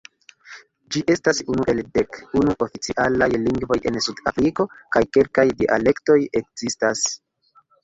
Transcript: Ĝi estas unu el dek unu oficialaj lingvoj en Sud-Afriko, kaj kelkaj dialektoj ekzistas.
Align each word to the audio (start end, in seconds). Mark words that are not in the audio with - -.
Ĝi 0.93 1.01
estas 1.15 1.41
unu 1.53 1.65
el 1.73 1.81
dek 1.97 2.17
unu 2.39 2.55
oficialaj 2.67 3.29
lingvoj 3.43 3.79
en 3.91 4.01
Sud-Afriko, 4.07 4.67
kaj 4.97 5.05
kelkaj 5.19 5.47
dialektoj 5.63 6.19
ekzistas. 6.43 7.07